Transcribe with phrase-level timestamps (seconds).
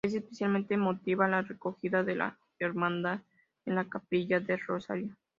[0.03, 3.19] Es especialmente emotiva la recogida de la Hermandad
[3.67, 5.15] en la Capilla del Rosario.